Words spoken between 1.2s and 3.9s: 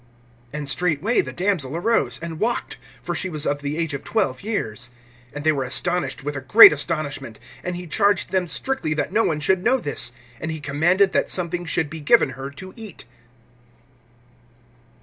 the damsel arose, and walked; for she was of the